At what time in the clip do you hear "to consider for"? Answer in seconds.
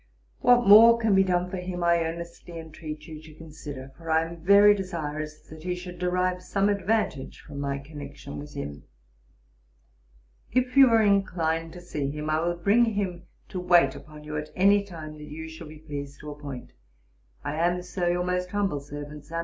3.21-4.09